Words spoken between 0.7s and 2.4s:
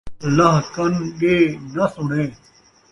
کن ݙے ناں سُݨے